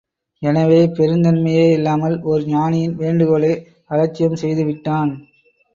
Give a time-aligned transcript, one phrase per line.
[0.41, 3.53] எனவே பெருந்தன்மையே இல்லாமல் ஓர் ஞானியின் வேண்டுகோளை
[3.91, 5.13] அலட்சியம் செய்துவிட்டான்!